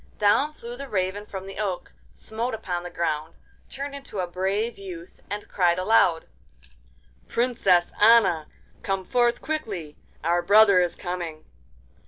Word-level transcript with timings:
Down 0.17 0.51
flew 0.51 0.75
the 0.75 0.89
Raven 0.89 1.27
from 1.27 1.45
the 1.45 1.59
oak, 1.59 1.91
smote 2.15 2.55
upon 2.55 2.81
the 2.81 2.89
ground, 2.89 3.35
turned 3.69 3.93
into 3.93 4.17
a 4.17 4.25
brave 4.25 4.79
youth, 4.79 5.19
and 5.29 5.47
cried 5.47 5.77
aloud: 5.77 6.25
'Princess 7.27 7.93
Anna, 8.01 8.47
come 8.81 9.05
forth 9.05 9.43
quickly! 9.43 9.97
our 10.23 10.41
brother 10.41 10.79
is 10.79 10.95
coming. 10.95 11.45